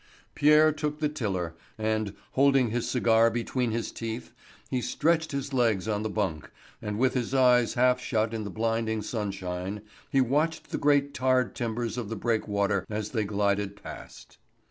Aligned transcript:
Pierre 0.33 0.71
took 0.71 0.97
the 0.99 1.07
tiller, 1.09 1.53
and, 1.77 2.15
holding 2.31 2.71
his 2.71 2.89
cigar 2.89 3.29
between 3.29 3.69
his 3.69 3.91
teeth, 3.91 4.31
he 4.67 4.81
stretched 4.81 5.31
his 5.31 5.53
legs 5.53 5.87
on 5.87 6.01
the 6.01 6.09
bunk, 6.09 6.49
and 6.81 6.97
with 6.97 7.13
his 7.13 7.35
eyes 7.35 7.75
half 7.75 7.99
shut 7.99 8.33
in 8.33 8.43
the 8.43 8.49
blinding 8.49 9.03
sunshine, 9.03 9.83
he 10.09 10.19
watched 10.19 10.71
the 10.71 10.79
great 10.79 11.13
tarred 11.13 11.53
timbers 11.53 11.99
of 11.99 12.09
the 12.09 12.15
breakwater 12.15 12.83
as 12.89 13.11
they 13.11 13.23
glided 13.25 13.75
past. 13.83 14.39